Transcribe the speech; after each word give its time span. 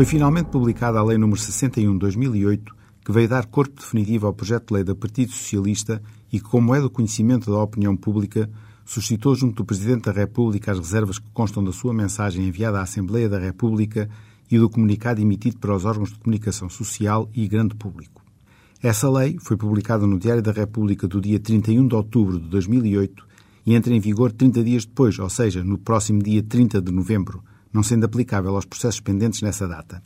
Foi 0.00 0.06
finalmente 0.06 0.46
publicada 0.46 0.98
a 0.98 1.04
Lei 1.04 1.18
nº 1.18 1.36
61 1.36 1.92
de 1.92 1.98
2008, 1.98 2.74
que 3.04 3.12
veio 3.12 3.28
dar 3.28 3.44
corpo 3.44 3.78
definitivo 3.78 4.26
ao 4.26 4.32
projeto 4.32 4.68
de 4.68 4.74
lei 4.76 4.82
do 4.82 4.96
Partido 4.96 5.30
Socialista 5.30 6.02
e 6.32 6.40
que, 6.40 6.46
como 6.46 6.74
é 6.74 6.80
do 6.80 6.88
conhecimento 6.88 7.50
da 7.50 7.62
opinião 7.62 7.94
pública, 7.94 8.48
suscitou 8.82 9.34
junto 9.34 9.56
do 9.56 9.64
Presidente 9.66 10.04
da 10.04 10.12
República 10.12 10.72
as 10.72 10.78
reservas 10.78 11.18
que 11.18 11.30
constam 11.34 11.62
da 11.62 11.70
sua 11.70 11.92
mensagem 11.92 12.48
enviada 12.48 12.78
à 12.78 12.82
Assembleia 12.84 13.28
da 13.28 13.38
República 13.38 14.08
e 14.50 14.58
do 14.58 14.70
comunicado 14.70 15.20
emitido 15.20 15.58
para 15.58 15.76
os 15.76 15.84
órgãos 15.84 16.08
de 16.08 16.18
comunicação 16.18 16.70
social 16.70 17.28
e 17.34 17.46
grande 17.46 17.74
público. 17.74 18.22
Essa 18.82 19.10
lei 19.10 19.36
foi 19.38 19.58
publicada 19.58 20.06
no 20.06 20.18
Diário 20.18 20.42
da 20.42 20.50
República 20.50 21.06
do 21.06 21.20
dia 21.20 21.38
31 21.38 21.86
de 21.86 21.94
outubro 21.94 22.40
de 22.40 22.48
2008 22.48 23.22
e 23.66 23.74
entra 23.74 23.92
em 23.92 24.00
vigor 24.00 24.32
30 24.32 24.64
dias 24.64 24.86
depois, 24.86 25.18
ou 25.18 25.28
seja, 25.28 25.62
no 25.62 25.76
próximo 25.76 26.22
dia 26.22 26.42
30 26.42 26.80
de 26.80 26.90
novembro, 26.90 27.44
não 27.72 27.82
sendo 27.82 28.04
aplicável 28.04 28.54
aos 28.54 28.64
processos 28.64 29.00
pendentes 29.00 29.42
nessa 29.42 29.66
data. 29.66 30.02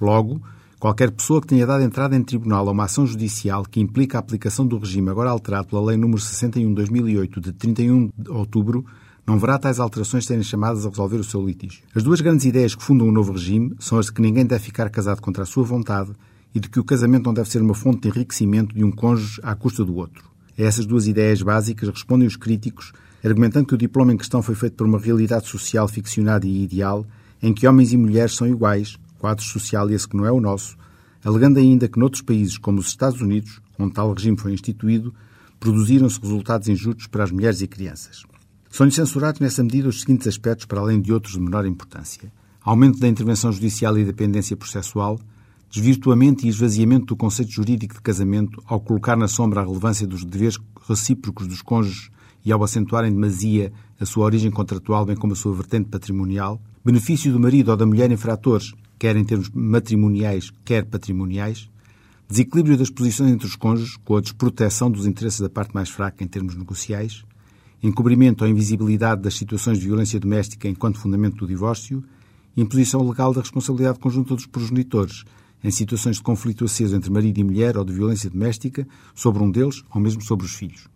Logo, 0.00 0.40
qualquer 0.78 1.10
pessoa 1.10 1.40
que 1.40 1.46
tenha 1.46 1.66
dado 1.66 1.82
entrada 1.82 2.14
em 2.16 2.22
tribunal 2.22 2.68
a 2.68 2.72
uma 2.72 2.84
ação 2.84 3.06
judicial 3.06 3.64
que 3.64 3.80
implica 3.80 4.18
a 4.18 4.20
aplicação 4.20 4.66
do 4.66 4.78
regime 4.78 5.08
agora 5.10 5.30
alterado 5.30 5.68
pela 5.68 5.82
Lei 5.84 5.96
nº 5.96 6.18
61 6.18 6.68
de 6.68 6.74
2008 6.74 7.40
de 7.40 7.52
31 7.52 8.10
de 8.16 8.30
outubro 8.30 8.84
não 9.26 9.38
verá 9.38 9.58
tais 9.58 9.80
alterações 9.80 10.24
serem 10.24 10.42
chamadas 10.42 10.86
a 10.86 10.88
resolver 10.88 11.16
o 11.16 11.24
seu 11.24 11.44
litígio. 11.44 11.82
As 11.94 12.02
duas 12.04 12.20
grandes 12.20 12.44
ideias 12.44 12.76
que 12.76 12.82
fundam 12.82 13.08
o 13.08 13.12
novo 13.12 13.32
regime 13.32 13.74
são 13.80 13.98
as 13.98 14.06
de 14.06 14.12
que 14.12 14.22
ninguém 14.22 14.46
deve 14.46 14.62
ficar 14.62 14.88
casado 14.88 15.20
contra 15.20 15.42
a 15.42 15.46
sua 15.46 15.64
vontade 15.64 16.12
e 16.54 16.60
de 16.60 16.68
que 16.68 16.78
o 16.78 16.84
casamento 16.84 17.24
não 17.26 17.34
deve 17.34 17.50
ser 17.50 17.60
uma 17.60 17.74
fonte 17.74 18.02
de 18.02 18.08
enriquecimento 18.08 18.74
de 18.74 18.84
um 18.84 18.92
cônjuge 18.92 19.40
à 19.42 19.54
custa 19.56 19.84
do 19.84 19.96
outro. 19.96 20.24
A 20.56 20.62
essas 20.62 20.86
duas 20.86 21.08
ideias 21.08 21.42
básicas 21.42 21.88
respondem 21.88 22.28
os 22.28 22.36
críticos 22.36 22.92
argumentando 23.26 23.66
que 23.66 23.74
o 23.74 23.78
diploma 23.78 24.12
em 24.12 24.16
questão 24.16 24.42
foi 24.42 24.54
feito 24.54 24.76
por 24.76 24.86
uma 24.86 24.98
realidade 24.98 25.48
social 25.48 25.88
ficcionada 25.88 26.46
e 26.46 26.62
ideal, 26.62 27.04
em 27.42 27.52
que 27.52 27.66
homens 27.66 27.92
e 27.92 27.96
mulheres 27.96 28.34
são 28.34 28.46
iguais, 28.46 28.96
quadro 29.18 29.44
social 29.44 29.90
esse 29.90 30.08
que 30.08 30.16
não 30.16 30.24
é 30.24 30.30
o 30.30 30.40
nosso, 30.40 30.76
alegando 31.24 31.58
ainda 31.58 31.88
que 31.88 31.98
noutros 31.98 32.22
países, 32.22 32.56
como 32.56 32.78
os 32.78 32.88
Estados 32.88 33.20
Unidos, 33.20 33.60
onde 33.78 33.92
tal 33.92 34.12
regime 34.12 34.38
foi 34.38 34.52
instituído, 34.52 35.12
produziram-se 35.58 36.20
resultados 36.20 36.68
injustos 36.68 37.06
para 37.06 37.24
as 37.24 37.30
mulheres 37.32 37.60
e 37.60 37.66
crianças. 37.66 38.22
São-lhe 38.70 38.92
censurados 38.92 39.40
nessa 39.40 39.62
medida 39.62 39.88
os 39.88 40.02
seguintes 40.02 40.26
aspectos, 40.26 40.66
para 40.66 40.80
além 40.80 41.00
de 41.00 41.12
outros 41.12 41.34
de 41.34 41.40
menor 41.40 41.66
importância. 41.66 42.32
Aumento 42.62 42.98
da 42.98 43.08
intervenção 43.08 43.50
judicial 43.50 43.96
e 43.98 44.04
dependência 44.04 44.56
processual, 44.56 45.18
desvirtuamento 45.70 46.46
e 46.46 46.48
esvaziamento 46.48 47.06
do 47.06 47.16
conceito 47.16 47.50
jurídico 47.50 47.94
de 47.94 48.00
casamento 48.02 48.62
ao 48.66 48.80
colocar 48.80 49.16
na 49.16 49.28
sombra 49.28 49.60
a 49.60 49.64
relevância 49.64 50.06
dos 50.06 50.24
deveres 50.24 50.58
recíprocos 50.88 51.46
dos 51.46 51.62
cônjuges 51.62 52.10
e 52.46 52.52
ao 52.52 52.62
acentuar 52.62 53.04
em 53.04 53.10
demasia 53.10 53.72
a 53.98 54.06
sua 54.06 54.24
origem 54.24 54.52
contratual, 54.52 55.04
bem 55.04 55.16
como 55.16 55.32
a 55.32 55.36
sua 55.36 55.52
vertente 55.52 55.88
patrimonial, 55.88 56.62
benefício 56.84 57.32
do 57.32 57.40
marido 57.40 57.72
ou 57.72 57.76
da 57.76 57.84
mulher 57.84 58.08
infratores, 58.12 58.72
quer 58.96 59.16
em 59.16 59.24
termos 59.24 59.50
matrimoniais, 59.50 60.52
quer 60.64 60.84
patrimoniais, 60.84 61.68
desequilíbrio 62.28 62.76
das 62.76 62.88
posições 62.88 63.32
entre 63.32 63.48
os 63.48 63.56
cônjuges, 63.56 63.96
com 64.04 64.16
a 64.16 64.20
desproteção 64.20 64.88
dos 64.88 65.06
interesses 65.06 65.40
da 65.40 65.50
parte 65.50 65.74
mais 65.74 65.88
fraca 65.88 66.22
em 66.22 66.28
termos 66.28 66.54
negociais, 66.54 67.24
encobrimento 67.82 68.44
ou 68.44 68.50
invisibilidade 68.50 69.22
das 69.22 69.34
situações 69.34 69.78
de 69.78 69.84
violência 69.84 70.20
doméstica 70.20 70.68
enquanto 70.68 71.00
fundamento 71.00 71.38
do 71.38 71.48
divórcio, 71.48 72.02
imposição 72.56 73.06
legal 73.06 73.34
da 73.34 73.40
responsabilidade 73.40 73.98
conjunta 73.98 74.36
dos 74.36 74.46
progenitores, 74.46 75.24
em 75.64 75.70
situações 75.72 76.16
de 76.16 76.22
conflito 76.22 76.64
aceso 76.64 76.94
entre 76.94 77.10
marido 77.10 77.38
e 77.38 77.44
mulher 77.44 77.76
ou 77.76 77.84
de 77.84 77.92
violência 77.92 78.30
doméstica, 78.30 78.86
sobre 79.16 79.42
um 79.42 79.50
deles 79.50 79.82
ou 79.92 80.00
mesmo 80.00 80.22
sobre 80.22 80.46
os 80.46 80.54
filhos. 80.54 80.88